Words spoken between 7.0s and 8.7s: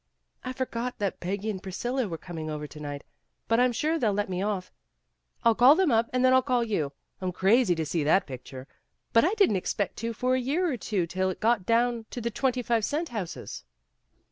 QUITE INFORMAL 159 I'm crazy to see that picture,